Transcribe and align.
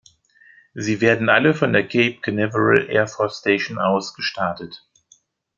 Sie 0.73 0.99
werden 0.99 1.29
alle 1.29 1.53
von 1.53 1.73
der 1.73 1.83
Cape 1.87 2.21
Canaveral 2.21 2.89
Air 2.89 3.05
Force 3.07 3.37
Station 3.41 3.77
aus 3.77 4.15
gestartet. 4.15 4.83